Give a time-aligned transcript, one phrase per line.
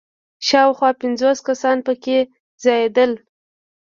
[0.47, 2.17] شاوخوا پنځوس کسان په کې
[2.63, 3.11] ځایېدل.